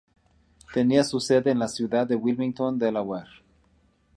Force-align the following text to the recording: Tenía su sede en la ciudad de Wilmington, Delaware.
Tenía 0.73 1.03
su 1.03 1.19
sede 1.19 1.51
en 1.51 1.59
la 1.59 1.67
ciudad 1.67 2.07
de 2.07 2.15
Wilmington, 2.15 2.79
Delaware. 2.79 3.29